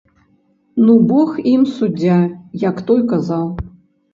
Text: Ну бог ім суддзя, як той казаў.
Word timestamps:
Ну 0.85 0.95
бог 1.11 1.29
ім 1.53 1.67
суддзя, 1.75 2.17
як 2.67 2.83
той 2.89 3.07
казаў. 3.13 3.45